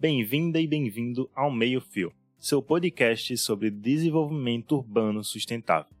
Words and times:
Bem-vinda 0.00 0.58
e 0.58 0.66
bem-vindo 0.66 1.28
ao 1.36 1.50
Meio 1.50 1.78
Fio, 1.78 2.10
seu 2.38 2.62
podcast 2.62 3.36
sobre 3.36 3.70
desenvolvimento 3.70 4.76
urbano 4.76 5.22
sustentável. 5.22 5.92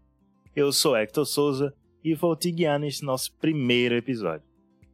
Eu 0.56 0.72
sou 0.72 0.96
Hector 0.96 1.26
Souza 1.26 1.74
e 2.02 2.14
vou 2.14 2.34
te 2.34 2.50
guiar 2.50 2.80
nesse 2.80 3.04
nosso 3.04 3.30
primeiro 3.34 3.94
episódio. 3.94 4.48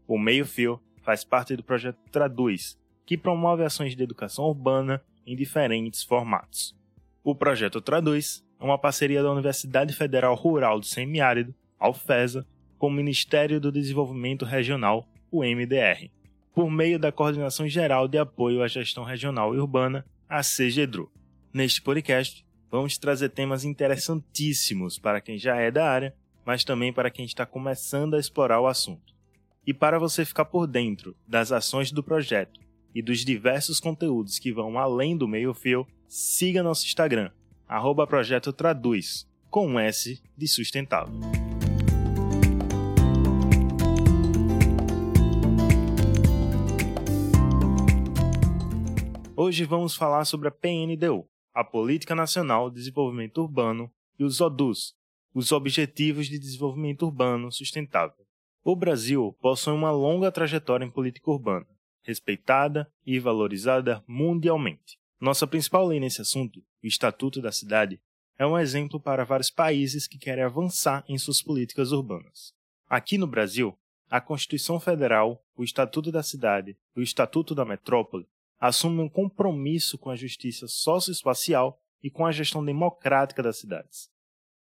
O 0.08 0.18
Meio 0.18 0.44
Fio 0.44 0.80
faz 1.02 1.22
parte 1.22 1.54
do 1.54 1.62
projeto 1.62 2.00
Traduz, 2.10 2.76
que 3.06 3.16
promove 3.16 3.62
ações 3.62 3.94
de 3.94 4.02
educação 4.02 4.46
urbana 4.46 5.00
em 5.24 5.36
diferentes 5.36 6.02
formatos. 6.02 6.74
O 7.22 7.32
projeto 7.32 7.80
Traduz 7.80 8.44
é 8.58 8.64
uma 8.64 8.76
parceria 8.76 9.22
da 9.22 9.30
Universidade 9.30 9.94
Federal 9.94 10.34
Rural 10.34 10.80
do 10.80 10.86
Semiárido, 10.86 11.54
a 11.78 11.88
UFESA, 11.88 12.44
com 12.76 12.88
o 12.88 12.92
Ministério 12.92 13.60
do 13.60 13.70
Desenvolvimento 13.70 14.44
Regional, 14.44 15.08
o 15.30 15.44
MDR, 15.44 16.10
por 16.56 16.70
meio 16.70 16.98
da 16.98 17.12
Coordenação 17.12 17.68
Geral 17.68 18.08
de 18.08 18.16
Apoio 18.16 18.62
à 18.62 18.66
Gestão 18.66 19.04
Regional 19.04 19.54
e 19.54 19.58
Urbana, 19.58 20.06
a 20.26 20.40
CGDRU. 20.40 21.12
Neste 21.52 21.82
podcast, 21.82 22.46
vamos 22.70 22.96
trazer 22.96 23.28
temas 23.28 23.62
interessantíssimos 23.62 24.98
para 24.98 25.20
quem 25.20 25.36
já 25.36 25.56
é 25.56 25.70
da 25.70 25.86
área, 25.86 26.14
mas 26.46 26.64
também 26.64 26.94
para 26.94 27.10
quem 27.10 27.26
está 27.26 27.44
começando 27.44 28.14
a 28.14 28.18
explorar 28.18 28.58
o 28.58 28.66
assunto. 28.66 29.14
E 29.66 29.74
para 29.74 29.98
você 29.98 30.24
ficar 30.24 30.46
por 30.46 30.66
dentro 30.66 31.14
das 31.28 31.52
ações 31.52 31.92
do 31.92 32.02
projeto 32.02 32.58
e 32.94 33.02
dos 33.02 33.22
diversos 33.22 33.78
conteúdos 33.78 34.38
que 34.38 34.50
vão 34.50 34.78
além 34.78 35.14
do 35.14 35.28
meio-fio, 35.28 35.86
siga 36.08 36.62
nosso 36.62 36.86
Instagram, 36.86 37.30
arroba 37.68 38.06
Projeto 38.06 38.50
Traduz, 38.50 39.28
com 39.50 39.66
um 39.66 39.78
S 39.78 40.22
de 40.34 40.48
sustentável. 40.48 41.45
Hoje 49.38 49.66
vamos 49.66 49.94
falar 49.94 50.24
sobre 50.24 50.48
a 50.48 50.50
PNDU, 50.50 51.28
a 51.52 51.62
Política 51.62 52.14
Nacional 52.14 52.70
de 52.70 52.76
Desenvolvimento 52.76 53.42
Urbano, 53.42 53.92
e 54.18 54.24
os 54.24 54.40
ODUs, 54.40 54.94
os 55.34 55.52
Objetivos 55.52 56.26
de 56.26 56.38
Desenvolvimento 56.38 57.04
Urbano 57.04 57.52
Sustentável. 57.52 58.26
O 58.64 58.74
Brasil 58.74 59.36
possui 59.38 59.74
uma 59.74 59.90
longa 59.90 60.32
trajetória 60.32 60.86
em 60.86 60.90
política 60.90 61.30
urbana, 61.30 61.66
respeitada 62.02 62.90
e 63.04 63.18
valorizada 63.18 64.02
mundialmente. 64.08 64.98
Nossa 65.20 65.46
principal 65.46 65.86
lei 65.86 66.00
nesse 66.00 66.22
assunto, 66.22 66.60
o 66.82 66.86
Estatuto 66.86 67.42
da 67.42 67.52
Cidade, 67.52 68.00
é 68.38 68.46
um 68.46 68.58
exemplo 68.58 68.98
para 68.98 69.22
vários 69.22 69.50
países 69.50 70.06
que 70.06 70.16
querem 70.16 70.44
avançar 70.44 71.04
em 71.06 71.18
suas 71.18 71.42
políticas 71.42 71.92
urbanas. 71.92 72.54
Aqui 72.88 73.18
no 73.18 73.26
Brasil, 73.26 73.78
a 74.08 74.18
Constituição 74.18 74.80
Federal, 74.80 75.44
o 75.54 75.62
Estatuto 75.62 76.10
da 76.10 76.22
Cidade 76.22 76.74
e 76.96 77.00
o 77.00 77.02
Estatuto 77.02 77.54
da 77.54 77.66
Metrópole 77.66 78.26
assumem 78.58 79.04
um 79.04 79.08
compromisso 79.08 79.98
com 79.98 80.10
a 80.10 80.16
justiça 80.16 80.66
socioespacial 80.66 81.78
e 82.02 82.10
com 82.10 82.24
a 82.24 82.32
gestão 82.32 82.64
democrática 82.64 83.42
das 83.42 83.58
cidades. 83.58 84.08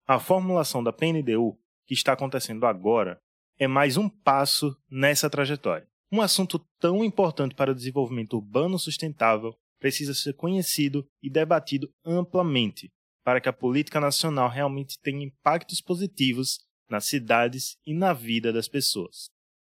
A 0.06 0.18
formulação 0.18 0.82
da 0.82 0.92
PNDU, 0.92 1.58
que 1.86 1.94
está 1.94 2.12
acontecendo 2.12 2.66
agora, 2.66 3.20
é 3.58 3.66
mais 3.66 3.96
um 3.96 4.08
passo 4.08 4.76
nessa 4.90 5.28
trajetória. 5.28 5.88
Um 6.10 6.22
assunto 6.22 6.58
tão 6.80 7.04
importante 7.04 7.54
para 7.54 7.72
o 7.72 7.74
desenvolvimento 7.74 8.34
urbano 8.34 8.78
sustentável 8.78 9.54
precisa 9.78 10.14
ser 10.14 10.34
conhecido 10.34 11.06
e 11.22 11.30
debatido 11.30 11.90
amplamente 12.04 12.90
para 13.22 13.40
que 13.40 13.48
a 13.48 13.52
política 13.52 14.00
nacional 14.00 14.48
realmente 14.48 14.98
tenha 15.00 15.22
impactos 15.24 15.82
positivos 15.82 16.60
nas 16.88 17.04
cidades 17.04 17.76
e 17.86 17.92
na 17.92 18.14
vida 18.14 18.52
das 18.52 18.68
pessoas. 18.68 19.28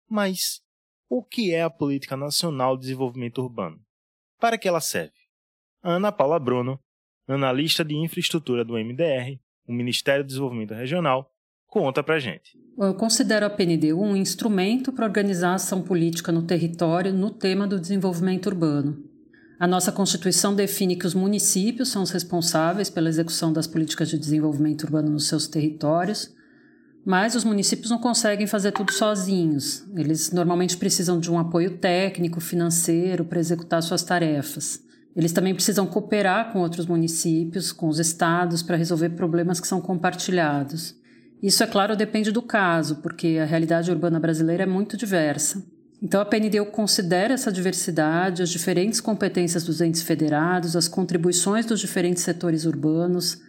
Mas 0.10 0.62
o 1.10 1.24
que 1.24 1.54
é 1.54 1.64
a 1.64 1.70
Política 1.70 2.18
Nacional 2.18 2.76
de 2.76 2.82
Desenvolvimento 2.82 3.42
Urbano? 3.42 3.85
Para 4.40 4.58
que 4.58 4.68
ela 4.68 4.82
serve? 4.82 5.14
Ana 5.84 6.12
Paula 6.12 6.40
Bruno, 6.40 6.80
analista 7.28 7.84
de 7.84 7.96
infraestrutura 7.96 8.64
do 8.64 8.74
MDR, 8.74 9.40
o 9.68 9.74
Ministério 9.74 10.24
do 10.24 10.28
Desenvolvimento 10.28 10.74
Regional, 10.74 11.32
conta 11.68 12.04
pra 12.04 12.20
gente. 12.20 12.58
Eu 12.78 12.94
considero 12.94 13.46
a 13.46 13.50
PNDU 13.50 14.02
um 14.02 14.16
instrumento 14.16 14.92
para 14.92 15.06
organizar 15.06 15.52
a 15.52 15.56
ação 15.56 15.82
política 15.82 16.32
no 16.32 16.44
território 16.44 17.14
no 17.14 17.32
tema 17.32 17.66
do 17.66 17.80
desenvolvimento 17.80 18.48
urbano. 18.48 19.04
A 19.58 19.66
nossa 19.66 19.92
Constituição 19.92 20.54
define 20.54 20.98
que 20.98 21.08
os 21.08 21.14
municípios 21.14 21.90
são 21.90 22.04
os 22.04 22.12
responsáveis 22.12 22.90
pela 22.90 23.08
execução 23.08 23.54
das 23.54 23.66
políticas 23.66 24.10
de 24.10 24.20
desenvolvimento 24.20 24.84
urbano 24.84 25.10
nos 25.10 25.28
seus 25.28 25.48
territórios, 25.48 26.35
mas 27.06 27.36
os 27.36 27.44
municípios 27.44 27.92
não 27.92 28.00
conseguem 28.00 28.48
fazer 28.48 28.72
tudo 28.72 28.92
sozinhos. 28.92 29.86
Eles 29.96 30.32
normalmente 30.32 30.76
precisam 30.76 31.20
de 31.20 31.32
um 31.32 31.38
apoio 31.38 31.78
técnico, 31.78 32.42
financeiro 32.42 33.24
para 33.24 33.40
executar 33.40 33.84
suas 33.84 34.02
tarefas. 34.02 34.84
Eles 35.16 35.32
também 35.32 35.54
precisam 35.54 35.86
cooperar 35.86 36.52
com 36.52 36.60
outros 36.60 36.88
municípios, 36.88 37.72
com 37.72 37.88
os 37.88 38.00
estados, 38.00 38.64
para 38.64 38.76
resolver 38.76 39.10
problemas 39.12 39.60
que 39.60 39.68
são 39.68 39.80
compartilhados. 39.80 40.96
Isso, 41.42 41.64
é 41.64 41.68
claro, 41.68 41.96
depende 41.96 42.32
do 42.32 42.42
caso, 42.42 42.98
porque 42.98 43.38
a 43.40 43.46
realidade 43.46 43.92
urbana 43.92 44.20
brasileira 44.20 44.64
é 44.64 44.66
muito 44.66 44.98
diversa. 44.98 45.64
Então, 46.02 46.20
a 46.20 46.26
PNDU 46.26 46.66
considera 46.66 47.34
essa 47.34 47.52
diversidade, 47.52 48.44
as 48.44 48.50
diferentes 48.50 49.00
competências 49.00 49.64
dos 49.64 49.80
entes 49.80 50.02
federados, 50.02 50.76
as 50.76 50.88
contribuições 50.88 51.66
dos 51.66 51.80
diferentes 51.80 52.24
setores 52.24 52.66
urbanos, 52.66 53.42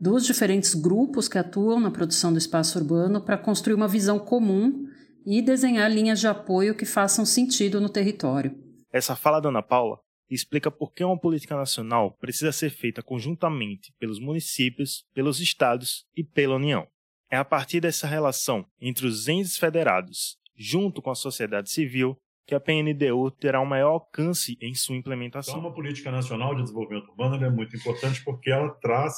dos 0.00 0.24
diferentes 0.24 0.74
grupos 0.74 1.28
que 1.28 1.38
atuam 1.38 1.80
na 1.80 1.90
produção 1.90 2.32
do 2.32 2.38
espaço 2.38 2.78
urbano 2.78 3.20
para 3.20 3.38
construir 3.38 3.74
uma 3.74 3.88
visão 3.88 4.18
comum 4.18 4.86
e 5.26 5.42
desenhar 5.42 5.90
linhas 5.90 6.20
de 6.20 6.26
apoio 6.26 6.74
que 6.74 6.84
façam 6.84 7.26
sentido 7.26 7.80
no 7.80 7.88
território. 7.88 8.56
Essa 8.92 9.16
fala 9.16 9.40
da 9.40 9.48
Ana 9.48 9.62
Paula 9.62 9.98
explica 10.30 10.70
por 10.70 10.92
que 10.92 11.02
uma 11.02 11.18
política 11.18 11.56
nacional 11.56 12.16
precisa 12.20 12.52
ser 12.52 12.70
feita 12.70 13.02
conjuntamente 13.02 13.92
pelos 13.98 14.20
municípios, 14.20 15.04
pelos 15.14 15.40
estados 15.40 16.06
e 16.16 16.22
pela 16.22 16.56
União. 16.56 16.86
É 17.30 17.36
a 17.36 17.44
partir 17.44 17.80
dessa 17.80 18.06
relação 18.06 18.64
entre 18.80 19.06
os 19.06 19.28
entes 19.28 19.56
federados 19.56 20.38
junto 20.58 21.00
com 21.00 21.10
a 21.10 21.14
sociedade 21.14 21.70
civil, 21.70 22.16
que 22.46 22.54
a 22.54 22.60
PNDU 22.60 23.30
terá 23.30 23.60
um 23.60 23.66
maior 23.66 23.90
alcance 23.90 24.56
em 24.60 24.74
sua 24.74 24.96
implementação. 24.96 25.54
Então, 25.54 25.68
uma 25.68 25.74
política 25.74 26.10
nacional 26.10 26.54
de 26.54 26.62
desenvolvimento 26.62 27.08
urbano 27.10 27.44
é 27.44 27.50
muito 27.50 27.76
importante 27.76 28.24
porque 28.24 28.50
ela 28.50 28.70
traz 28.80 29.14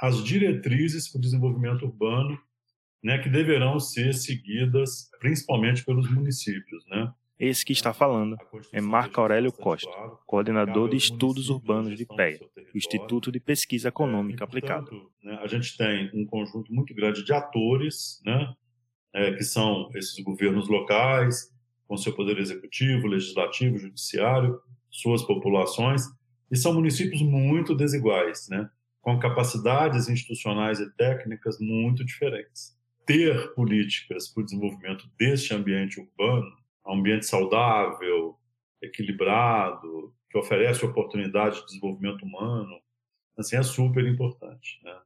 as 0.00 0.22
diretrizes 0.22 1.10
para 1.10 1.18
o 1.18 1.20
desenvolvimento 1.20 1.84
urbano, 1.84 2.38
né, 3.02 3.18
que 3.18 3.28
deverão 3.28 3.78
ser 3.78 4.14
seguidas 4.14 5.10
principalmente 5.20 5.84
pelos 5.84 6.10
municípios, 6.10 6.84
né? 6.86 7.12
Esse 7.38 7.64
que 7.64 7.72
está 7.72 7.92
falando 7.92 8.36
é 8.72 8.80
Marco 8.80 9.20
Aurélio 9.20 9.52
Costa, 9.52 9.90
coordenador 10.24 10.88
de 10.88 10.96
estudos 10.96 11.50
urbanos 11.50 11.98
de 11.98 12.06
PEA, 12.06 12.38
o 12.72 12.78
Instituto 12.78 13.32
de 13.32 13.40
Pesquisa 13.40 13.88
Econômica 13.88 14.44
é, 14.44 14.46
Aplicada. 14.46 14.90
Né, 15.22 15.38
a 15.42 15.46
gente 15.48 15.76
tem 15.76 16.10
um 16.14 16.24
conjunto 16.24 16.72
muito 16.72 16.94
grande 16.94 17.24
de 17.24 17.32
atores, 17.32 18.20
né, 18.24 18.54
é, 19.12 19.32
que 19.32 19.42
são 19.42 19.90
esses 19.94 20.22
governos 20.22 20.68
locais, 20.68 21.52
com 21.86 21.96
seu 21.96 22.14
poder 22.14 22.38
executivo, 22.38 23.06
legislativo, 23.08 23.78
judiciário, 23.78 24.58
suas 24.90 25.22
populações, 25.22 26.02
e 26.50 26.56
são 26.56 26.72
municípios 26.72 27.20
muito 27.20 27.74
desiguais, 27.74 28.48
né? 28.48 28.68
Com 29.04 29.18
capacidades 29.18 30.08
institucionais 30.08 30.80
e 30.80 30.90
técnicas 30.96 31.58
muito 31.60 32.02
diferentes. 32.04 32.74
Ter 33.06 33.52
políticas 33.54 34.28
para 34.28 34.40
o 34.40 34.44
desenvolvimento 34.44 35.06
deste 35.18 35.52
ambiente 35.52 36.00
urbano, 36.00 36.50
um 36.86 36.94
ambiente 36.94 37.26
saudável, 37.26 38.36
equilibrado, 38.82 40.14
que 40.30 40.38
oferece 40.38 40.86
oportunidade 40.86 41.60
de 41.60 41.66
desenvolvimento 41.66 42.24
humano, 42.24 42.80
assim, 43.38 43.56
é 43.56 43.62
super 43.62 44.06
importante. 44.06 44.80
Né? 44.82 44.98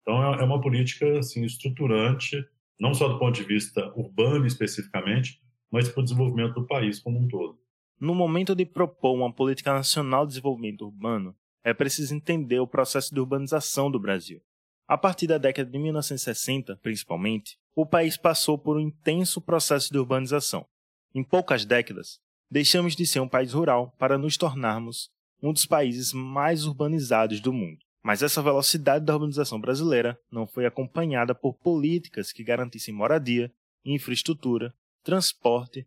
Então, 0.00 0.34
é, 0.34 0.40
é 0.40 0.44
uma 0.44 0.60
política 0.60 1.18
assim, 1.18 1.44
estruturante 1.44 2.42
não 2.80 2.94
só 2.94 3.06
do 3.06 3.18
ponto 3.18 3.34
de 3.34 3.44
vista 3.44 3.92
urbano 3.94 4.46
especificamente, 4.46 5.40
mas 5.70 5.88
para 5.88 6.00
o 6.00 6.02
desenvolvimento 6.02 6.54
do 6.54 6.66
país 6.66 6.98
como 6.98 7.20
um 7.20 7.28
todo. 7.28 7.58
No 8.00 8.14
momento 8.14 8.56
de 8.56 8.64
propor 8.64 9.14
uma 9.14 9.32
política 9.32 9.72
nacional 9.72 10.26
de 10.26 10.30
desenvolvimento 10.30 10.86
urbano, 10.86 11.36
é 11.64 11.72
preciso 11.72 12.14
entender 12.14 12.60
o 12.60 12.66
processo 12.66 13.14
de 13.14 13.20
urbanização 13.20 13.90
do 13.90 14.00
Brasil. 14.00 14.40
A 14.86 14.98
partir 14.98 15.26
da 15.26 15.38
década 15.38 15.70
de 15.70 15.78
1960, 15.78 16.76
principalmente, 16.82 17.56
o 17.74 17.86
país 17.86 18.16
passou 18.16 18.58
por 18.58 18.76
um 18.76 18.80
intenso 18.80 19.40
processo 19.40 19.90
de 19.90 19.98
urbanização. 19.98 20.66
Em 21.14 21.22
poucas 21.22 21.64
décadas, 21.64 22.18
deixamos 22.50 22.94
de 22.94 23.06
ser 23.06 23.20
um 23.20 23.28
país 23.28 23.52
rural 23.52 23.94
para 23.98 24.18
nos 24.18 24.36
tornarmos 24.36 25.10
um 25.42 25.52
dos 25.52 25.66
países 25.66 26.12
mais 26.12 26.66
urbanizados 26.66 27.40
do 27.40 27.52
mundo. 27.52 27.78
Mas 28.02 28.22
essa 28.22 28.42
velocidade 28.42 29.04
da 29.04 29.14
urbanização 29.14 29.60
brasileira 29.60 30.18
não 30.30 30.46
foi 30.46 30.66
acompanhada 30.66 31.34
por 31.34 31.54
políticas 31.54 32.32
que 32.32 32.44
garantissem 32.44 32.92
moradia, 32.92 33.52
infraestrutura, 33.84 34.74
transporte, 35.02 35.86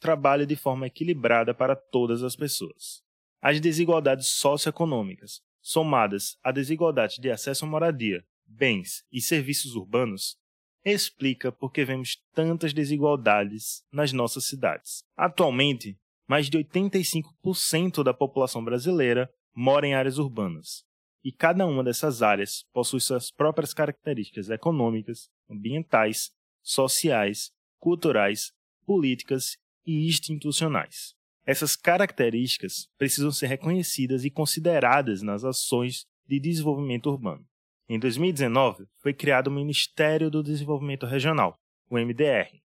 trabalho 0.00 0.46
de 0.46 0.56
forma 0.56 0.86
equilibrada 0.86 1.52
para 1.52 1.74
todas 1.74 2.22
as 2.22 2.36
pessoas. 2.36 3.02
As 3.48 3.60
desigualdades 3.60 4.26
socioeconômicas, 4.26 5.40
somadas 5.62 6.36
à 6.42 6.50
desigualdade 6.50 7.20
de 7.20 7.30
acesso 7.30 7.64
à 7.64 7.68
moradia, 7.68 8.24
bens 8.44 9.04
e 9.12 9.20
serviços 9.20 9.76
urbanos, 9.76 10.36
explica 10.84 11.52
por 11.52 11.70
que 11.70 11.84
vemos 11.84 12.20
tantas 12.34 12.72
desigualdades 12.72 13.84
nas 13.92 14.12
nossas 14.12 14.48
cidades. 14.48 15.04
Atualmente, 15.16 15.96
mais 16.28 16.50
de 16.50 16.58
85% 16.58 18.02
da 18.02 18.12
população 18.12 18.64
brasileira 18.64 19.32
mora 19.54 19.86
em 19.86 19.94
áreas 19.94 20.18
urbanas, 20.18 20.82
e 21.22 21.30
cada 21.30 21.64
uma 21.66 21.84
dessas 21.84 22.22
áreas 22.22 22.64
possui 22.72 23.00
suas 23.00 23.30
próprias 23.30 23.72
características 23.72 24.50
econômicas, 24.50 25.30
ambientais, 25.48 26.32
sociais, 26.64 27.52
culturais, 27.78 28.52
políticas 28.84 29.56
e 29.86 30.04
institucionais. 30.08 31.15
Essas 31.46 31.76
características 31.76 32.88
precisam 32.98 33.30
ser 33.30 33.46
reconhecidas 33.46 34.24
e 34.24 34.30
consideradas 34.30 35.22
nas 35.22 35.44
ações 35.44 36.04
de 36.26 36.40
desenvolvimento 36.40 37.08
urbano. 37.08 37.46
Em 37.88 38.00
2019, 38.00 38.86
foi 38.98 39.14
criado 39.14 39.46
o 39.46 39.52
Ministério 39.52 40.28
do 40.28 40.42
Desenvolvimento 40.42 41.06
Regional, 41.06 41.56
o 41.88 41.96
MDR, 41.96 42.60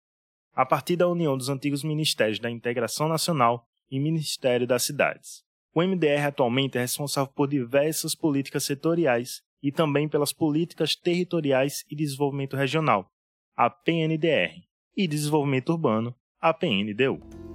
a 0.52 0.66
partir 0.66 0.96
da 0.96 1.06
união 1.06 1.38
dos 1.38 1.48
antigos 1.48 1.84
Ministérios 1.84 2.40
da 2.40 2.50
Integração 2.50 3.08
Nacional 3.08 3.64
e 3.88 4.00
Ministério 4.00 4.66
das 4.66 4.82
Cidades. 4.82 5.44
O 5.72 5.80
MDR 5.80 6.26
atualmente 6.26 6.76
é 6.76 6.80
responsável 6.80 7.32
por 7.32 7.48
diversas 7.48 8.16
políticas 8.16 8.64
setoriais 8.64 9.42
e 9.62 9.70
também 9.70 10.08
pelas 10.08 10.32
políticas 10.32 10.96
territoriais 10.96 11.84
e 11.88 11.94
desenvolvimento 11.94 12.56
regional, 12.56 13.08
a 13.56 13.70
PNDR, 13.70 14.60
e 14.96 15.06
desenvolvimento 15.06 15.70
urbano, 15.70 16.14
a 16.40 16.52
PNDU. 16.52 17.51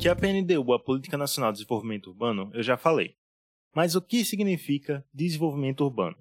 Que 0.00 0.08
a 0.08 0.16
PNDU, 0.16 0.72
a 0.72 0.82
Política 0.82 1.18
Nacional 1.18 1.52
de 1.52 1.58
Desenvolvimento 1.58 2.08
Urbano, 2.08 2.50
eu 2.54 2.62
já 2.62 2.78
falei. 2.78 3.16
Mas 3.76 3.94
o 3.94 4.00
que 4.00 4.24
significa 4.24 5.06
desenvolvimento 5.12 5.84
urbano? 5.84 6.16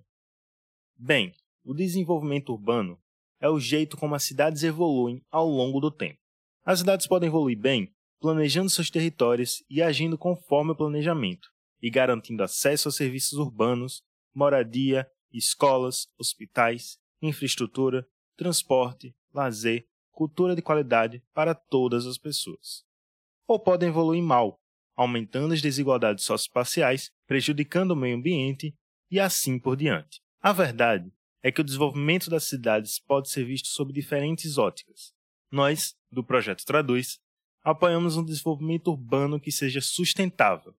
Bem, 0.98 1.34
o 1.64 1.74
desenvolvimento 1.74 2.50
urbano 2.50 3.00
é 3.40 3.48
o 3.48 3.58
jeito 3.58 3.96
como 3.96 4.16
as 4.16 4.24
cidades 4.24 4.64
evoluem 4.64 5.24
ao 5.32 5.48
longo 5.48 5.80
do 5.80 5.90
tempo. 5.90 6.20
As 6.66 6.80
cidades 6.80 7.08
podem 7.08 7.28
evoluir 7.28 7.58
bem 7.58 7.96
planejando 8.20 8.70
seus 8.70 8.90
territórios 8.90 9.64
e 9.70 9.82
agindo 9.82 10.18
conforme 10.18 10.72
o 10.72 10.76
planejamento, 10.76 11.48
e 11.82 11.90
garantindo 11.90 12.44
acesso 12.44 12.90
a 12.90 12.92
serviços 12.92 13.40
urbanos, 13.40 14.04
moradia, 14.36 15.10
escolas, 15.32 16.10
hospitais, 16.20 17.00
infraestrutura, 17.22 18.06
transporte, 18.36 19.16
lazer, 19.34 19.88
cultura 20.12 20.54
de 20.54 20.62
qualidade 20.62 21.24
para 21.34 21.56
todas 21.56 22.06
as 22.06 22.18
pessoas. 22.18 22.89
Ou 23.50 23.60
podem 23.60 23.90
evoluir 23.90 24.22
mal, 24.22 24.60
aumentando 24.96 25.56
as 25.56 25.62
desigualdades 25.62 26.24
socioespaciais, 26.24 27.10
prejudicando 27.26 27.92
o 27.92 27.96
meio 27.96 28.16
ambiente 28.16 28.76
e 29.10 29.20
assim 29.20 29.58
por 29.58 29.76
diante. 29.76 30.22
A 30.40 30.54
verdade 30.54 31.12
é 31.42 31.52
que 31.52 31.60
o 31.60 31.64
desenvolvimento 31.64 32.30
das 32.30 32.44
cidades 32.44 33.00
pode 33.00 33.28
ser 33.28 33.44
visto 33.44 33.70
sob 33.70 33.92
diferentes 33.92 34.60
óticas. 34.60 35.16
Nós, 35.52 35.96
do 36.12 36.24
Projeto 36.24 36.64
Traduz, 36.64 37.18
apoiamos 37.64 38.18
um 38.18 38.24
desenvolvimento 38.24 38.92
urbano 38.92 39.40
que 39.40 39.52
seja 39.52 39.82
sustentável. 39.82 40.76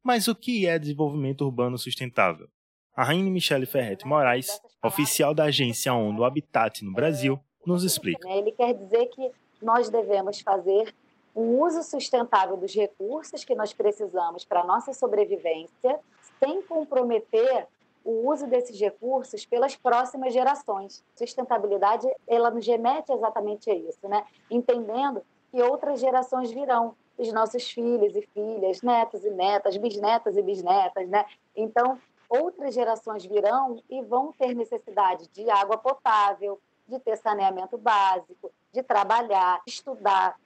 Mas 0.00 0.28
o 0.28 0.36
que 0.36 0.68
é 0.68 0.78
desenvolvimento 0.78 1.44
urbano 1.44 1.76
sustentável? 1.76 2.48
A 2.94 3.02
Rainha 3.02 3.28
Michele 3.28 3.66
Ferretti 3.66 4.06
Moraes, 4.06 4.60
oficial 4.84 5.34
da 5.34 5.46
agência 5.46 5.92
ONU 5.92 6.22
Habitat 6.22 6.84
no 6.84 6.92
Brasil, 6.92 7.40
nos 7.66 7.82
explica. 7.82 8.28
Ele 8.30 8.52
quer 8.52 8.72
dizer 8.72 9.06
que 9.06 9.32
nós 9.60 9.90
devemos 9.90 10.40
fazer 10.40 10.94
um 11.38 11.62
uso 11.62 11.84
sustentável 11.84 12.56
dos 12.56 12.74
recursos 12.74 13.44
que 13.44 13.54
nós 13.54 13.72
precisamos 13.72 14.44
para 14.44 14.62
a 14.62 14.66
nossa 14.66 14.92
sobrevivência, 14.92 16.00
sem 16.40 16.60
comprometer 16.62 17.68
o 18.04 18.28
uso 18.28 18.48
desses 18.48 18.78
recursos 18.80 19.46
pelas 19.46 19.76
próximas 19.76 20.32
gerações. 20.32 21.04
Sustentabilidade, 21.14 22.08
ela 22.26 22.50
nos 22.50 22.66
remete 22.66 23.12
exatamente 23.12 23.70
a 23.70 23.74
isso, 23.74 24.08
né? 24.08 24.26
Entendendo 24.50 25.22
que 25.52 25.62
outras 25.62 26.00
gerações 26.00 26.50
virão, 26.50 26.96
os 27.16 27.32
nossos 27.32 27.70
filhos 27.70 28.16
e 28.16 28.22
filhas, 28.34 28.82
netos 28.82 29.24
e 29.24 29.30
netas, 29.30 29.76
bisnetas 29.76 30.36
e 30.36 30.42
bisnetas, 30.42 31.08
né? 31.08 31.24
Então, 31.54 32.00
outras 32.28 32.74
gerações 32.74 33.24
virão 33.24 33.80
e 33.88 34.02
vão 34.02 34.32
ter 34.32 34.56
necessidade 34.56 35.28
de 35.28 35.48
água 35.48 35.78
potável, 35.78 36.60
de 36.88 36.98
ter 36.98 37.16
saneamento 37.16 37.78
básico, 37.78 38.50
de 38.72 38.82
trabalhar, 38.82 39.62
estudar, 39.66 40.36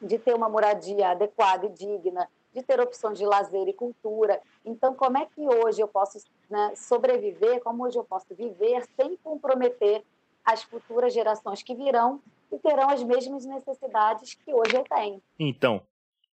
de 0.00 0.18
ter 0.18 0.34
uma 0.34 0.48
moradia 0.48 1.10
adequada 1.10 1.66
e 1.66 1.70
digna, 1.70 2.28
de 2.52 2.62
ter 2.62 2.80
opções 2.80 3.18
de 3.18 3.26
lazer 3.26 3.66
e 3.68 3.72
cultura. 3.72 4.40
Então, 4.64 4.94
como 4.94 5.18
é 5.18 5.26
que 5.26 5.40
hoje 5.40 5.80
eu 5.80 5.88
posso 5.88 6.18
né, 6.48 6.72
sobreviver, 6.76 7.60
como 7.62 7.84
hoje 7.84 7.98
eu 7.98 8.04
posso 8.04 8.34
viver 8.34 8.84
sem 8.96 9.16
comprometer 9.16 10.04
as 10.44 10.62
futuras 10.62 11.12
gerações 11.12 11.62
que 11.62 11.74
virão 11.74 12.20
e 12.52 12.58
terão 12.58 12.90
as 12.90 13.02
mesmas 13.02 13.44
necessidades 13.44 14.34
que 14.34 14.52
hoje 14.52 14.76
eu 14.76 14.84
tenho? 14.84 15.22
Então, 15.38 15.82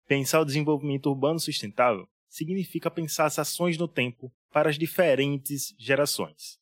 pensar 0.08 0.42
o 0.42 0.46
desenvolvimento 0.46 1.08
urbano 1.08 1.40
sustentável 1.40 2.08
significa 2.28 2.92
pensar 2.92 3.26
as 3.26 3.40
ações 3.40 3.78
no 3.78 3.88
tempo 3.88 4.32
para 4.52 4.70
as 4.70 4.78
diferentes 4.78 5.74
gerações. 5.78 6.60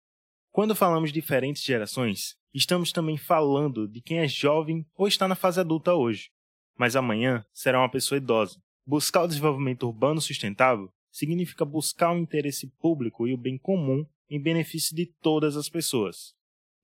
Quando 0.51 0.75
falamos 0.75 1.11
diferentes 1.11 1.63
gerações, 1.63 2.35
estamos 2.53 2.91
também 2.91 3.17
falando 3.17 3.87
de 3.87 4.01
quem 4.01 4.19
é 4.19 4.27
jovem 4.27 4.85
ou 4.95 5.07
está 5.07 5.27
na 5.27 5.35
fase 5.35 5.59
adulta 5.59 5.93
hoje, 5.93 6.31
mas 6.77 6.95
amanhã 6.95 7.43
será 7.51 7.79
uma 7.79 7.89
pessoa 7.89 8.17
idosa. 8.17 8.61
Buscar 8.85 9.23
o 9.23 9.27
desenvolvimento 9.27 9.83
urbano 9.83 10.21
sustentável 10.21 10.89
significa 11.11 11.65
buscar 11.65 12.13
o 12.13 12.17
interesse 12.17 12.67
público 12.79 13.27
e 13.27 13.33
o 13.33 13.37
bem 13.37 13.57
comum 13.57 14.05
em 14.29 14.39
benefício 14.39 14.95
de 14.95 15.05
todas 15.05 15.57
as 15.57 15.67
pessoas. 15.67 16.33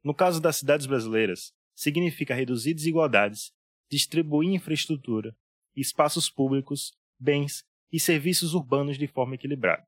No 0.04 0.14
caso 0.14 0.42
das 0.42 0.58
cidades 0.58 0.86
brasileiras, 0.86 1.54
significa 1.76 2.34
reduzir 2.34 2.74
desigualdades, 2.74 3.54
distribuir 3.90 4.50
infraestrutura, 4.50 5.36
espaços 5.76 6.30
públicos, 6.30 6.94
bens 7.20 7.64
e 7.92 8.00
serviços 8.00 8.54
urbanos 8.54 8.98
de 8.98 9.08
forma 9.08 9.36
equilibrada. 9.36 9.86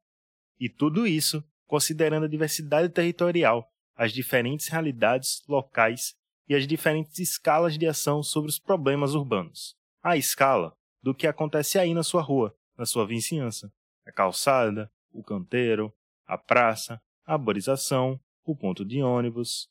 E 0.60 0.70
tudo 0.70 1.08
isso 1.08 1.44
considerando 1.66 2.26
a 2.26 2.30
diversidade 2.30 2.90
territorial, 2.90 3.68
as 3.96 4.14
diferentes 4.14 4.68
realidades 4.68 5.42
locais 5.48 6.16
e 6.48 6.54
as 6.54 6.68
diferentes 6.68 7.18
escalas 7.18 7.78
de 7.78 7.88
ação 7.88 8.22
sobre 8.22 8.50
os 8.50 8.60
problemas 8.60 9.16
urbanos 9.16 9.76
à 10.06 10.16
escala 10.16 10.78
do 11.02 11.16
que 11.16 11.26
acontece 11.26 11.80
aí 11.80 11.92
na 11.92 12.04
sua 12.04 12.22
rua, 12.22 12.56
na 12.78 12.86
sua 12.86 13.08
vizinhança. 13.08 13.74
A 14.06 14.12
calçada, 14.12 14.92
o 15.12 15.24
canteiro, 15.24 15.92
a 16.28 16.38
praça, 16.38 17.02
a 17.26 17.34
arborização, 17.34 18.20
o 18.44 18.56
ponto 18.56 18.86
de 18.86 19.02
ônibus. 19.02 19.68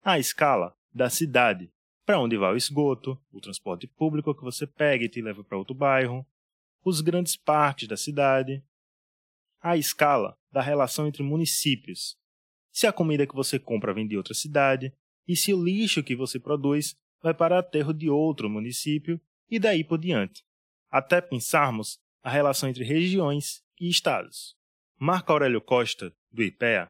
À 0.00 0.20
escala 0.20 0.72
da 0.94 1.10
cidade, 1.10 1.68
para 2.06 2.20
onde 2.20 2.36
vai 2.36 2.52
o 2.52 2.56
esgoto, 2.56 3.20
o 3.32 3.40
transporte 3.40 3.88
público 3.88 4.32
que 4.32 4.44
você 4.44 4.68
pega 4.68 5.04
e 5.04 5.08
te 5.08 5.20
leva 5.20 5.42
para 5.42 5.58
outro 5.58 5.74
bairro, 5.74 6.24
os 6.84 7.00
grandes 7.00 7.34
parques 7.34 7.88
da 7.88 7.96
cidade. 7.96 8.62
À 9.60 9.76
escala 9.76 10.38
da 10.52 10.62
relação 10.62 11.08
entre 11.08 11.24
municípios, 11.24 12.16
se 12.70 12.86
a 12.86 12.92
comida 12.92 13.26
que 13.26 13.34
você 13.34 13.58
compra 13.58 13.92
vem 13.92 14.06
de 14.06 14.16
outra 14.16 14.32
cidade 14.32 14.94
e 15.26 15.34
se 15.34 15.52
o 15.52 15.60
lixo 15.60 16.04
que 16.04 16.14
você 16.14 16.38
produz 16.38 16.96
vai 17.20 17.34
para 17.34 17.58
aterro 17.58 17.92
de 17.92 18.08
outro 18.08 18.48
município 18.48 19.20
e 19.52 19.58
daí 19.58 19.84
por 19.84 19.98
diante, 19.98 20.42
até 20.90 21.20
pensarmos 21.20 21.98
a 22.22 22.30
relação 22.30 22.70
entre 22.70 22.84
regiões 22.84 23.62
e 23.78 23.86
estados. 23.90 24.56
Marco 24.98 25.30
Aurélio 25.30 25.60
Costa, 25.60 26.10
do 26.30 26.42
IPEA, 26.42 26.88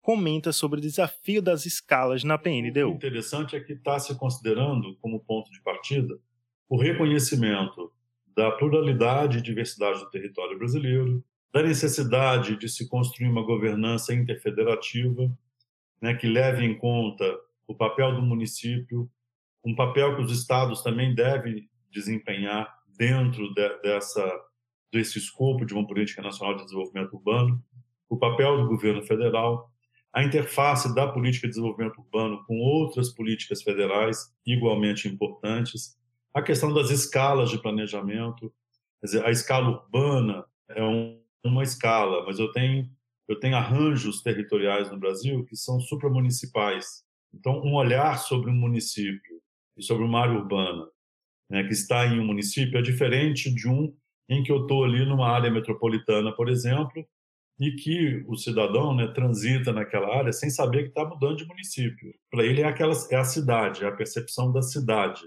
comenta 0.00 0.50
sobre 0.50 0.78
o 0.78 0.80
desafio 0.80 1.42
das 1.42 1.66
escalas 1.66 2.24
na 2.24 2.38
PNDU. 2.38 2.92
O 2.92 2.94
interessante 2.94 3.54
é 3.54 3.60
que 3.60 3.74
está 3.74 3.98
se 3.98 4.16
considerando 4.16 4.96
como 5.02 5.20
ponto 5.20 5.50
de 5.50 5.60
partida 5.60 6.18
o 6.66 6.80
reconhecimento 6.80 7.92
da 8.34 8.52
pluralidade 8.52 9.38
e 9.38 9.42
diversidade 9.42 9.98
do 9.98 10.10
território 10.10 10.58
brasileiro, 10.58 11.22
da 11.52 11.62
necessidade 11.62 12.56
de 12.56 12.70
se 12.70 12.88
construir 12.88 13.28
uma 13.28 13.44
governança 13.44 14.14
interfederativa 14.14 15.30
né, 16.00 16.14
que 16.14 16.26
leve 16.26 16.64
em 16.64 16.78
conta 16.78 17.38
o 17.66 17.74
papel 17.74 18.14
do 18.14 18.22
município, 18.22 19.10
um 19.62 19.74
papel 19.74 20.16
que 20.16 20.22
os 20.22 20.32
estados 20.32 20.82
também 20.82 21.14
devem 21.14 21.68
desempenhar 21.90 22.72
dentro 22.96 23.52
de, 23.54 23.82
dessa 23.82 24.22
desse 24.92 25.18
escopo 25.18 25.64
de 25.64 25.74
uma 25.74 25.86
política 25.86 26.22
nacional 26.22 26.56
de 26.56 26.64
desenvolvimento 26.64 27.14
urbano, 27.14 27.62
o 28.08 28.16
papel 28.16 28.56
do 28.56 28.68
governo 28.68 29.02
federal, 29.02 29.70
a 30.12 30.22
interface 30.22 30.94
da 30.94 31.06
política 31.06 31.46
de 31.46 31.52
desenvolvimento 31.52 31.98
urbano 31.98 32.42
com 32.46 32.58
outras 32.58 33.10
políticas 33.10 33.62
federais 33.62 34.34
igualmente 34.46 35.06
importantes, 35.06 35.96
a 36.32 36.42
questão 36.42 36.72
das 36.72 36.90
escalas 36.90 37.50
de 37.50 37.60
planejamento, 37.60 38.52
dizer, 39.02 39.24
a 39.24 39.30
escala 39.30 39.68
urbana 39.68 40.44
é 40.70 40.82
um, 40.82 41.20
uma 41.44 41.62
escala, 41.62 42.24
mas 42.24 42.38
eu 42.38 42.50
tenho 42.52 42.88
eu 43.28 43.38
tenho 43.38 43.56
arranjos 43.56 44.22
territoriais 44.22 44.90
no 44.90 44.98
Brasil 44.98 45.44
que 45.44 45.54
são 45.54 45.78
supramunicipais. 45.78 47.04
Então, 47.34 47.60
um 47.60 47.74
olhar 47.74 48.18
sobre 48.18 48.50
um 48.50 48.54
município 48.54 49.38
e 49.76 49.82
sobre 49.82 50.02
uma 50.02 50.22
área 50.22 50.34
urbana 50.34 50.86
né, 51.50 51.64
que 51.64 51.72
está 51.72 52.06
em 52.06 52.20
um 52.20 52.26
município 52.26 52.78
é 52.78 52.82
diferente 52.82 53.52
de 53.52 53.68
um 53.68 53.94
em 54.28 54.42
que 54.42 54.52
eu 54.52 54.62
estou 54.62 54.84
ali 54.84 55.04
numa 55.06 55.28
área 55.28 55.50
metropolitana, 55.50 56.30
por 56.32 56.48
exemplo, 56.48 57.06
e 57.58 57.72
que 57.72 58.22
o 58.28 58.36
cidadão 58.36 58.94
né, 58.94 59.08
transita 59.08 59.72
naquela 59.72 60.14
área 60.16 60.32
sem 60.32 60.50
saber 60.50 60.84
que 60.84 60.88
está 60.88 61.04
mudando 61.04 61.36
de 61.36 61.46
município. 61.46 62.14
Para 62.30 62.44
ele 62.44 62.60
é, 62.60 62.66
aquela, 62.66 62.92
é 63.10 63.16
a 63.16 63.24
cidade, 63.24 63.84
é 63.84 63.88
a 63.88 63.96
percepção 63.96 64.52
da 64.52 64.62
cidade, 64.62 65.22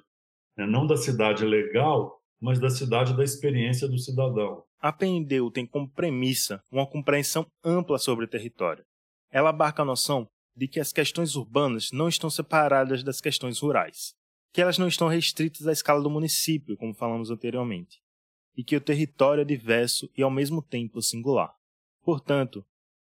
né? 0.58 0.66
não 0.66 0.88
da 0.88 0.96
cidade 0.96 1.44
legal, 1.44 2.22
mas 2.40 2.60
da 2.60 2.70
cidade 2.70 3.16
da 3.16 3.24
experiência 3.24 3.88
do 3.88 3.98
cidadão. 3.98 4.63
A 4.80 4.92
PNDU 4.92 5.51
tem 5.51 5.66
como 5.66 5.90
premissa 5.90 6.63
uma 6.72 6.88
compreensão 6.88 7.46
ampla 7.63 8.00
sobre 8.00 8.25
o 8.25 8.28
território. 8.28 8.84
Ela 9.32 9.50
abarca 9.50 9.82
a 9.82 9.86
noção 9.86 10.28
de 10.56 10.68
que 10.68 10.80
as 10.80 10.92
questões 10.92 11.36
urbanas 11.36 11.90
não 11.92 12.08
estão 12.08 12.30
separadas 12.30 13.04
das 13.04 13.22
questões 13.22 13.60
rurais, 13.60 14.13
que 14.51 14.62
elas 14.62 14.77
não 14.77 14.88
estão 14.88 15.08
restritas 15.08 15.67
à 15.67 15.72
escala 15.72 16.01
do 16.01 16.10
município, 16.10 16.75
como 16.77 16.93
falamos 16.93 17.31
anteriormente, 17.31 18.01
e 18.55 18.63
que 18.63 18.75
o 18.75 18.81
território 18.81 19.41
é 19.41 19.46
diverso 19.46 20.10
e 20.17 20.22
ao 20.22 20.31
mesmo 20.31 20.62
tempo 20.62 21.01
singular. 21.01 21.53
Portanto, 22.03 22.65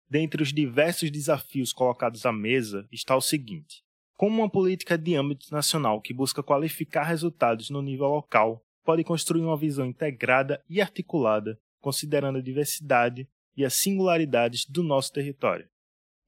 dentre 0.09 0.43
os 0.43 0.53
diversos 0.53 1.11
desafios 1.11 1.73
colocados 1.73 2.25
à 2.25 2.33
mesa 2.33 2.89
está 2.91 3.15
o 3.17 3.21
seguinte: 3.21 3.85
como 4.17 4.41
uma 4.41 4.51
política 4.51 4.97
de 4.97 5.15
âmbito 5.17 5.53
nacional 5.53 6.01
que 6.01 6.15
busca 6.15 6.43
qualificar 6.43 7.05
resultados 7.05 7.69
no 7.69 7.83
nível 7.83 8.07
local 8.07 8.65
pode 8.85 9.03
construir 9.03 9.43
uma 9.43 9.57
visão 9.57 9.87
integrada 9.87 10.63
e 10.69 10.81
articulada, 10.81 11.59
considerando 11.81 12.39
a 12.39 12.43
diversidade 12.43 13.29
e 13.57 13.65
as 13.65 13.75
singularidades 13.75 14.65
do 14.67 14.83
nosso 14.83 15.13
território? 15.13 15.69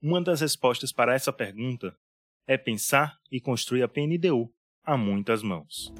Uma 0.01 0.21
das 0.21 0.41
respostas 0.41 0.91
para 0.91 1.13
essa 1.13 1.33
pergunta 1.33 1.95
é 2.45 2.57
pensar 2.57 3.17
e 3.31 3.39
construir 3.39 3.83
a 3.83 3.87
PNDU 3.87 4.51
a 4.87 4.97
muitas 4.97 5.43
mãos. 5.43 5.93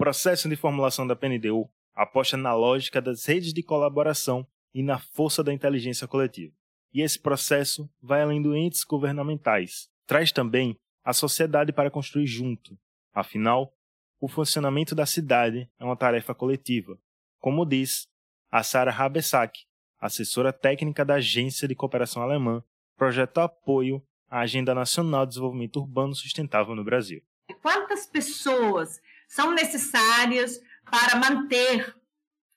processo 0.00 0.48
de 0.48 0.56
formulação 0.56 1.06
da 1.06 1.14
PNDU 1.14 1.68
aposta 1.94 2.34
na 2.34 2.54
lógica 2.54 3.02
das 3.02 3.26
redes 3.26 3.52
de 3.52 3.62
colaboração 3.62 4.46
e 4.72 4.82
na 4.82 4.98
força 4.98 5.44
da 5.44 5.52
inteligência 5.52 6.08
coletiva. 6.08 6.54
E 6.90 7.02
esse 7.02 7.20
processo 7.20 7.86
vai 8.02 8.22
além 8.22 8.40
dos 8.40 8.56
entes 8.56 8.82
governamentais, 8.82 9.90
traz 10.06 10.32
também 10.32 10.74
a 11.04 11.12
sociedade 11.12 11.70
para 11.70 11.90
construir 11.90 12.26
junto. 12.26 12.78
Afinal, 13.12 13.74
o 14.18 14.26
funcionamento 14.26 14.94
da 14.94 15.04
cidade 15.04 15.68
é 15.78 15.84
uma 15.84 15.96
tarefa 15.96 16.34
coletiva, 16.34 16.98
como 17.38 17.66
diz 17.66 18.08
a 18.50 18.62
Sara 18.62 18.90
Habesack, 18.92 19.60
assessora 20.00 20.52
técnica 20.52 21.04
da 21.04 21.14
Agência 21.14 21.68
de 21.68 21.74
Cooperação 21.74 22.22
Alemã, 22.22 22.62
projeto 22.96 23.38
apoio 23.38 24.02
à 24.28 24.40
Agenda 24.40 24.74
Nacional 24.74 25.24
de 25.24 25.30
Desenvolvimento 25.30 25.76
Urbano 25.80 26.14
Sustentável 26.14 26.74
no 26.74 26.84
Brasil. 26.84 27.22
Quantas 27.62 28.06
pessoas 28.06 29.00
são 29.28 29.52
necessárias 29.52 30.60
para 30.90 31.16
manter 31.16 31.94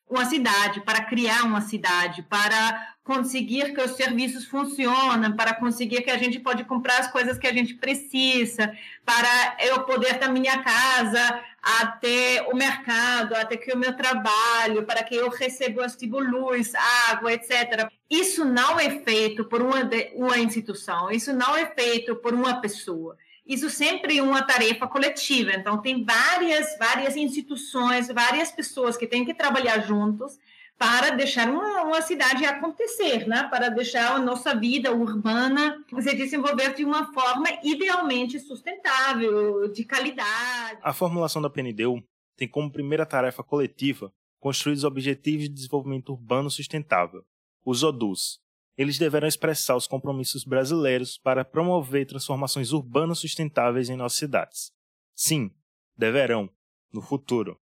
uma 0.09 0.25
cidade, 0.25 0.81
para 0.81 1.03
criar 1.05 1.43
uma 1.43 1.61
cidade, 1.61 2.23
para 2.23 2.92
conseguir 3.03 3.73
que 3.73 3.81
os 3.81 3.91
serviços 3.91 4.45
funcionem, 4.45 5.35
para 5.35 5.53
conseguir 5.53 6.01
que 6.01 6.09
a 6.09 6.17
gente 6.17 6.39
pode 6.39 6.63
comprar 6.63 6.99
as 6.99 7.11
coisas 7.11 7.37
que 7.37 7.45
a 7.45 7.53
gente 7.53 7.73
precisa, 7.75 8.73
para 9.05 9.57
eu 9.59 9.83
poder 9.83 10.17
da 10.17 10.29
minha 10.29 10.63
casa 10.63 11.41
até 11.61 12.47
o 12.51 12.55
mercado, 12.55 13.35
até 13.35 13.57
que 13.57 13.73
o 13.73 13.77
meu 13.77 13.93
trabalho, 13.95 14.83
para 14.83 15.03
que 15.03 15.15
eu 15.15 15.29
receba 15.29 15.85
tipo 15.87 16.19
luz, 16.19 16.73
água, 17.09 17.33
etc. 17.33 17.89
Isso 18.09 18.45
não 18.45 18.79
é 18.79 18.89
feito 19.01 19.43
por 19.45 19.61
uma, 19.61 19.81
uma 20.15 20.37
instituição, 20.37 21.11
isso 21.11 21.33
não 21.33 21.55
é 21.57 21.65
feito 21.65 22.15
por 22.15 22.33
uma 22.33 22.61
pessoa 22.61 23.17
isso 23.45 23.69
sempre 23.69 24.19
é 24.19 24.23
uma 24.23 24.41
tarefa 24.41 24.87
coletiva. 24.87 25.51
Então, 25.51 25.81
tem 25.81 26.05
várias, 26.05 26.77
várias 26.77 27.17
instituições, 27.17 28.07
várias 28.07 28.53
pessoas 28.53 28.95
que 28.95 29.05
têm 29.05 29.25
que 29.25 29.33
trabalhar 29.33 29.79
juntos 29.79 30.39
para 30.77 31.11
deixar 31.11 31.49
uma, 31.49 31.83
uma 31.83 32.01
cidade 32.01 32.45
acontecer, 32.45 33.27
né? 33.27 33.47
para 33.49 33.69
deixar 33.69 34.15
a 34.15 34.19
nossa 34.19 34.55
vida 34.55 34.91
urbana 34.91 35.83
se 36.01 36.15
desenvolver 36.15 36.73
de 36.73 36.83
uma 36.83 37.13
forma 37.13 37.45
idealmente 37.63 38.39
sustentável, 38.39 39.71
de 39.71 39.85
qualidade. 39.85 40.79
A 40.81 40.93
formulação 40.93 41.41
da 41.41 41.49
PNDU 41.49 42.03
tem 42.35 42.47
como 42.47 42.71
primeira 42.71 43.05
tarefa 43.05 43.43
coletiva 43.43 44.11
construir 44.39 44.73
os 44.73 44.83
Objetivos 44.83 45.43
de 45.43 45.53
Desenvolvimento 45.53 46.09
Urbano 46.11 46.49
Sustentável, 46.49 47.23
os 47.65 47.81
ODUs, 47.81 48.43
eles 48.77 48.97
deverão 48.97 49.27
expressar 49.27 49.75
os 49.75 49.87
compromissos 49.87 50.43
brasileiros 50.43 51.17
para 51.17 51.45
promover 51.45 52.07
transformações 52.07 52.73
urbanas 52.73 53.19
sustentáveis 53.19 53.89
em 53.89 53.95
nossas 53.95 54.17
cidades. 54.17 54.71
Sim, 55.15 55.51
deverão, 55.95 56.49
no 56.91 57.01
futuro. 57.01 57.59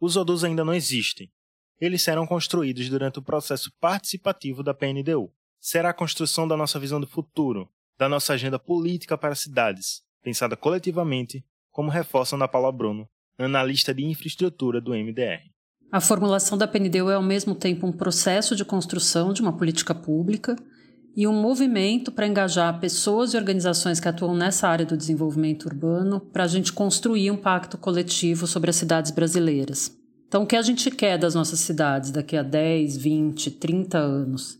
Os 0.00 0.16
ODUs 0.16 0.44
ainda 0.44 0.64
não 0.64 0.72
existem. 0.72 1.30
Eles 1.82 2.00
serão 2.00 2.28
construídos 2.28 2.88
durante 2.88 3.18
o 3.18 3.22
processo 3.22 3.68
participativo 3.80 4.62
da 4.62 4.72
PNDU. 4.72 5.32
Será 5.60 5.90
a 5.90 5.92
construção 5.92 6.46
da 6.46 6.56
nossa 6.56 6.78
visão 6.78 7.00
do 7.00 7.08
futuro, 7.08 7.68
da 7.98 8.08
nossa 8.08 8.34
agenda 8.34 8.56
política 8.56 9.18
para 9.18 9.32
as 9.32 9.40
cidades, 9.40 10.00
pensada 10.22 10.56
coletivamente, 10.56 11.44
como 11.72 11.90
reforça 11.90 12.36
Ana 12.36 12.46
Paula 12.46 12.70
Bruno, 12.70 13.08
analista 13.36 13.92
de 13.92 14.04
infraestrutura 14.04 14.80
do 14.80 14.92
MDR. 14.92 15.42
A 15.90 16.00
formulação 16.00 16.56
da 16.56 16.68
PNDU 16.68 17.10
é 17.10 17.16
ao 17.16 17.22
mesmo 17.22 17.52
tempo 17.52 17.84
um 17.84 17.92
processo 17.92 18.54
de 18.54 18.64
construção 18.64 19.32
de 19.32 19.42
uma 19.42 19.56
política 19.56 19.92
pública 19.92 20.54
e 21.16 21.26
um 21.26 21.32
movimento 21.32 22.12
para 22.12 22.28
engajar 22.28 22.78
pessoas 22.78 23.34
e 23.34 23.36
organizações 23.36 23.98
que 23.98 24.06
atuam 24.06 24.36
nessa 24.36 24.68
área 24.68 24.86
do 24.86 24.96
desenvolvimento 24.96 25.64
urbano 25.64 26.20
para 26.20 26.44
a 26.44 26.48
gente 26.48 26.72
construir 26.72 27.32
um 27.32 27.36
pacto 27.36 27.76
coletivo 27.76 28.46
sobre 28.46 28.70
as 28.70 28.76
cidades 28.76 29.10
brasileiras. 29.10 30.00
Então, 30.32 30.44
o 30.44 30.46
que 30.46 30.56
a 30.56 30.62
gente 30.62 30.90
quer 30.90 31.18
das 31.18 31.34
nossas 31.34 31.60
cidades 31.60 32.10
daqui 32.10 32.38
a 32.38 32.42
10, 32.42 32.96
20, 32.96 33.50
30 33.50 33.98
anos? 33.98 34.58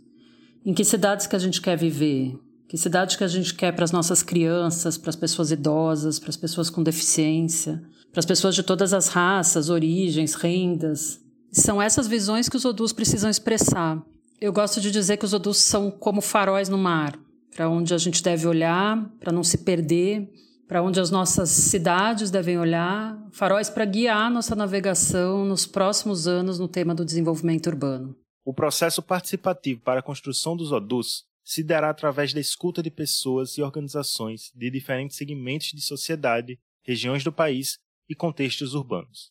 Em 0.67 0.75
que 0.75 0.85
cidades 0.85 1.27
que 1.27 1.35
a 1.35 1.39
gente 1.39 1.63
quer 1.63 1.79
viver? 1.79 2.39
Que 2.69 2.77
cidade 2.77 3.17
que 3.17 3.25
a 3.25 3.29
gente 3.29 3.55
quer 3.55 3.73
para 3.73 3.83
as 3.83 3.91
nossas 3.91 4.23
crianças, 4.23 4.99
para 4.99 5.09
as 5.09 5.17
pessoas 5.17 5.51
idosas, 5.51 6.19
para 6.19 6.29
as 6.29 6.37
pessoas 6.37 6.69
com 6.69 6.83
deficiência, 6.83 7.83
para 8.13 8.21
as 8.21 8.27
pessoas 8.27 8.55
de 8.55 8.63
todas 8.63 8.93
as 8.93 9.09
raças, 9.09 9.71
origens, 9.71 10.35
rendas, 10.35 11.19
são 11.51 11.81
essas 11.81 12.07
visões 12.07 12.51
que 12.51 12.57
os 12.59 12.67
odus 12.67 12.93
precisam 12.93 13.31
expressar. 13.31 13.99
Eu 14.39 14.53
gosto 14.53 14.79
de 14.79 14.91
dizer 14.91 15.17
que 15.17 15.25
os 15.25 15.33
odus 15.33 15.57
são 15.57 15.91
como 15.91 16.21
faróis 16.21 16.69
no 16.69 16.77
mar, 16.77 17.19
para 17.57 17.71
onde 17.71 17.95
a 17.95 17.99
gente 17.99 18.23
deve 18.23 18.47
olhar, 18.47 19.11
para 19.19 19.33
não 19.33 19.43
se 19.43 19.57
perder, 19.57 20.31
para 20.73 20.83
onde 20.83 20.99
as 20.99 21.11
nossas 21.11 21.51
cidades 21.51 22.31
devem 22.31 22.59
olhar, 22.59 23.15
faróis 23.31 23.69
para 23.69 23.85
guiar 23.85 24.31
nossa 24.31 24.57
navegação 24.57 25.45
nos 25.45 25.67
próximos 25.67 26.27
anos 26.27 26.59
no 26.59 26.67
tema 26.67 26.95
do 26.95 27.05
desenvolvimento 27.05 27.67
urbano. 27.67 28.17
O 28.43 28.55
processo 28.55 29.03
participativo 29.03 29.83
para 29.83 30.01
a 30.01 30.03
construção 30.03 30.57
dos 30.57 30.73
odus 30.73 31.27
se 31.45 31.63
dará 31.63 31.91
através 31.91 32.33
da 32.33 32.41
escuta 32.41 32.83
de 32.83 32.91
pessoas 32.91 33.59
e 33.59 33.63
organizações 33.63 34.51
de 34.55 34.71
diferentes 34.71 35.19
segmentos 35.19 35.73
de 35.73 35.83
sociedade, 35.83 36.59
regiões 36.83 37.23
do 37.23 37.31
país 37.31 37.79
e 38.09 38.15
contextos 38.15 38.73
urbanos. 38.73 39.31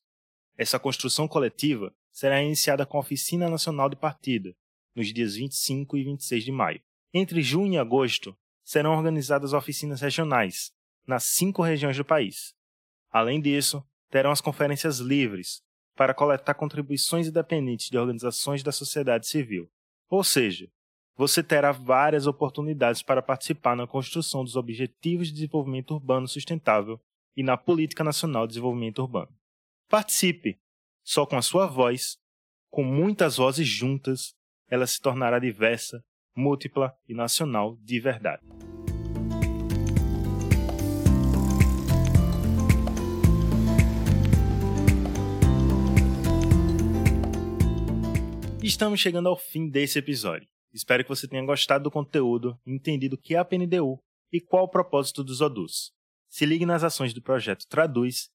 Essa 0.55 0.77
construção 0.77 1.27
coletiva 1.27 1.91
será 2.11 2.39
iniciada 2.43 2.85
com 2.85 2.97
a 2.97 3.01
Oficina 3.01 3.49
Nacional 3.49 3.89
de 3.89 3.95
Partida, 3.95 4.55
nos 4.95 5.11
dias 5.11 5.33
25 5.33 5.97
e 5.97 6.03
26 6.03 6.43
de 6.43 6.51
maio. 6.51 6.81
Entre 7.11 7.41
junho 7.41 7.73
e 7.73 7.77
agosto, 7.79 8.37
serão 8.63 8.95
organizadas 8.95 9.53
oficinas 9.53 10.01
regionais, 10.01 10.71
nas 11.11 11.25
cinco 11.25 11.61
regiões 11.61 11.97
do 11.97 12.05
país. 12.05 12.55
Além 13.11 13.41
disso, 13.41 13.85
terão 14.09 14.31
as 14.31 14.39
conferências 14.39 14.99
livres, 14.99 15.61
para 15.95 16.13
coletar 16.13 16.53
contribuições 16.53 17.27
independentes 17.27 17.89
de 17.89 17.97
organizações 17.97 18.63
da 18.63 18.71
sociedade 18.71 19.27
civil. 19.27 19.69
Ou 20.09 20.23
seja, 20.23 20.71
você 21.15 21.43
terá 21.43 21.73
várias 21.73 22.27
oportunidades 22.27 23.03
para 23.03 23.21
participar 23.21 23.75
na 23.75 23.85
construção 23.85 24.43
dos 24.43 24.55
Objetivos 24.55 25.27
de 25.27 25.33
Desenvolvimento 25.33 25.91
Urbano 25.91 26.27
Sustentável 26.27 26.99
e 27.35 27.43
na 27.43 27.57
Política 27.57 28.03
Nacional 28.03 28.47
de 28.47 28.53
Desenvolvimento 28.53 28.99
Urbano. 28.99 29.31
Participe! 29.89 30.59
Só 31.03 31.25
com 31.25 31.35
a 31.35 31.41
sua 31.41 31.67
voz, 31.67 32.17
com 32.69 32.83
muitas 32.83 33.35
vozes 33.35 33.67
juntas, 33.67 34.33
ela 34.69 34.87
se 34.87 35.01
tornará 35.01 35.39
diversa, 35.39 36.03
múltipla 36.33 36.95
e 37.07 37.13
nacional 37.13 37.77
de 37.81 37.99
verdade. 37.99 38.41
Estamos 48.71 49.01
chegando 49.01 49.27
ao 49.27 49.35
fim 49.37 49.67
desse 49.67 49.99
episódio. 49.99 50.47
Espero 50.73 51.03
que 51.03 51.09
você 51.09 51.27
tenha 51.27 51.45
gostado 51.45 51.83
do 51.83 51.91
conteúdo, 51.91 52.57
entendido 52.65 53.15
o 53.15 53.17
que 53.17 53.35
é 53.35 53.37
a 53.37 53.43
PNDU 53.43 54.01
e 54.31 54.39
qual 54.39 54.63
o 54.63 54.69
propósito 54.69 55.25
dos 55.25 55.41
ODUs. 55.41 55.91
Se 56.29 56.45
ligue 56.45 56.65
nas 56.65 56.81
ações 56.81 57.13
do 57.13 57.21
projeto 57.21 57.67
Traduz 57.67 58.29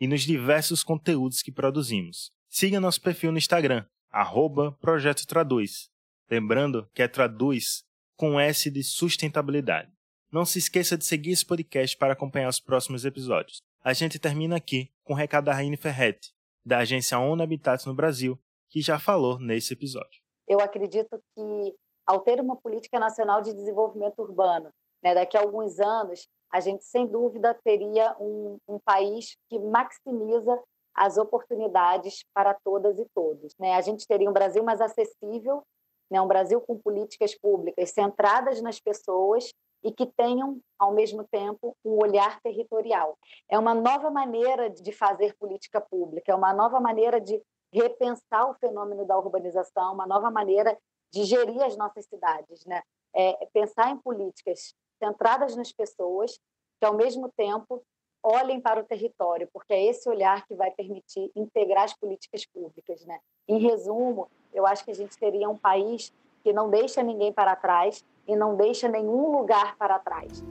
e 0.00 0.06
nos 0.06 0.22
diversos 0.22 0.84
conteúdos 0.84 1.42
que 1.42 1.50
produzimos. 1.50 2.30
Siga 2.48 2.78
nosso 2.78 3.00
perfil 3.00 3.32
no 3.32 3.38
Instagram, 3.38 3.84
arroba 4.12 4.70
Projeto 4.80 5.26
Traduz. 5.26 5.90
Lembrando 6.30 6.88
que 6.94 7.02
é 7.02 7.08
Traduz 7.08 7.82
com 8.14 8.38
S 8.38 8.70
de 8.70 8.84
sustentabilidade. 8.84 9.90
Não 10.30 10.44
se 10.44 10.60
esqueça 10.60 10.96
de 10.96 11.04
seguir 11.04 11.32
esse 11.32 11.44
podcast 11.44 11.96
para 11.96 12.12
acompanhar 12.12 12.48
os 12.48 12.60
próximos 12.60 13.04
episódios. 13.04 13.60
A 13.82 13.92
gente 13.92 14.20
termina 14.20 14.54
aqui 14.54 14.88
com 15.02 15.14
o 15.14 15.16
recado 15.16 15.46
da 15.46 15.52
Raine 15.52 15.76
Ferretti, 15.76 16.30
da 16.64 16.78
agência 16.78 17.18
ONU 17.18 17.42
Habitats 17.42 17.84
no 17.86 17.92
Brasil, 17.92 18.40
que 18.70 18.80
já 18.80 18.98
falou 18.98 19.38
nesse 19.38 19.74
episódio. 19.74 20.22
Eu 20.48 20.60
acredito 20.60 21.20
que, 21.34 21.74
ao 22.06 22.20
ter 22.20 22.40
uma 22.40 22.56
política 22.56 22.98
nacional 22.98 23.42
de 23.42 23.52
desenvolvimento 23.52 24.20
urbano, 24.20 24.70
né, 25.02 25.14
daqui 25.14 25.36
a 25.36 25.40
alguns 25.40 25.78
anos, 25.80 26.28
a 26.52 26.60
gente 26.60 26.84
sem 26.84 27.06
dúvida 27.06 27.54
teria 27.64 28.16
um, 28.18 28.58
um 28.68 28.78
país 28.78 29.36
que 29.48 29.58
maximiza 29.58 30.58
as 30.94 31.16
oportunidades 31.16 32.24
para 32.34 32.54
todas 32.54 32.98
e 32.98 33.06
todos. 33.14 33.54
Né? 33.58 33.74
A 33.74 33.80
gente 33.80 34.06
teria 34.06 34.28
um 34.28 34.32
Brasil 34.32 34.62
mais 34.62 34.80
acessível, 34.80 35.62
né? 36.10 36.20
um 36.20 36.26
Brasil 36.26 36.60
com 36.60 36.78
políticas 36.78 37.36
públicas 37.38 37.90
centradas 37.90 38.60
nas 38.60 38.80
pessoas 38.80 39.50
e 39.82 39.92
que 39.92 40.06
tenham, 40.06 40.60
ao 40.78 40.92
mesmo 40.92 41.24
tempo, 41.24 41.74
um 41.84 41.92
olhar 42.02 42.40
territorial. 42.42 43.16
É 43.48 43.58
uma 43.58 43.74
nova 43.74 44.10
maneira 44.10 44.68
de 44.68 44.92
fazer 44.92 45.34
política 45.38 45.80
pública, 45.80 46.32
é 46.32 46.34
uma 46.34 46.52
nova 46.52 46.80
maneira 46.80 47.20
de 47.20 47.40
repensar 47.72 48.48
o 48.50 48.54
fenômeno 48.54 49.04
da 49.06 49.18
urbanização, 49.18 49.94
uma 49.94 50.06
nova 50.06 50.30
maneira 50.30 50.76
de 51.12 51.24
gerir 51.24 51.62
as 51.62 51.76
nossas 51.76 52.04
cidades, 52.06 52.64
né? 52.64 52.82
É 53.14 53.46
pensar 53.52 53.90
em 53.90 53.96
políticas 53.96 54.74
centradas 55.02 55.56
nas 55.56 55.72
pessoas, 55.72 56.38
que 56.78 56.86
ao 56.86 56.94
mesmo 56.94 57.30
tempo 57.36 57.82
olhem 58.22 58.60
para 58.60 58.80
o 58.80 58.84
território, 58.84 59.48
porque 59.52 59.72
é 59.72 59.84
esse 59.86 60.08
olhar 60.08 60.46
que 60.46 60.54
vai 60.54 60.70
permitir 60.70 61.30
integrar 61.34 61.84
as 61.84 61.94
políticas 61.94 62.44
públicas, 62.46 63.04
né? 63.06 63.18
Em 63.48 63.58
resumo, 63.58 64.28
eu 64.52 64.66
acho 64.66 64.84
que 64.84 64.90
a 64.90 64.94
gente 64.94 65.18
teria 65.18 65.48
um 65.48 65.56
país 65.56 66.12
que 66.42 66.52
não 66.52 66.70
deixa 66.70 67.02
ninguém 67.02 67.32
para 67.32 67.56
trás 67.56 68.04
e 68.26 68.36
não 68.36 68.56
deixa 68.56 68.88
nenhum 68.88 69.30
lugar 69.32 69.76
para 69.76 69.98
trás. 69.98 70.42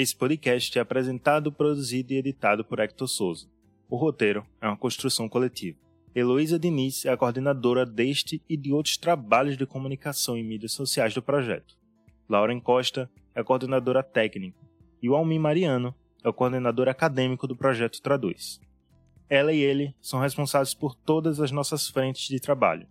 Esse 0.00 0.16
podcast 0.16 0.78
é 0.78 0.80
apresentado, 0.80 1.52
produzido 1.52 2.14
e 2.14 2.16
editado 2.16 2.64
por 2.64 2.78
Hector 2.78 3.06
Souza. 3.06 3.46
O 3.86 3.96
roteiro 3.96 4.46
é 4.58 4.66
uma 4.66 4.74
construção 4.74 5.28
coletiva. 5.28 5.76
Heloísa 6.14 6.58
Diniz 6.58 7.04
é 7.04 7.10
a 7.10 7.18
coordenadora 7.18 7.84
deste 7.84 8.42
e 8.48 8.56
de 8.56 8.72
outros 8.72 8.96
trabalhos 8.96 9.58
de 9.58 9.66
comunicação 9.66 10.38
e 10.38 10.42
mídias 10.42 10.72
sociais 10.72 11.12
do 11.12 11.20
projeto. 11.20 11.76
Lauren 12.30 12.60
Costa 12.60 13.10
é 13.34 13.40
a 13.42 13.44
coordenadora 13.44 14.02
técnica 14.02 14.58
e 15.02 15.10
o 15.10 15.14
Almir 15.14 15.38
Mariano 15.38 15.94
é 16.24 16.28
o 16.30 16.32
coordenador 16.32 16.88
acadêmico 16.88 17.46
do 17.46 17.54
projeto 17.54 18.00
Traduz. 18.00 18.58
Ela 19.28 19.52
e 19.52 19.60
ele 19.60 19.94
são 20.00 20.18
responsáveis 20.18 20.72
por 20.72 20.94
todas 20.94 21.40
as 21.40 21.50
nossas 21.50 21.88
frentes 21.88 22.26
de 22.26 22.40
trabalho. 22.40 22.86